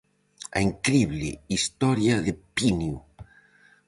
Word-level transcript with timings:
A 0.57 0.59
incrible 0.67 1.29
historia 1.53 2.15
de 2.25 2.33
Pinio. 2.55 2.95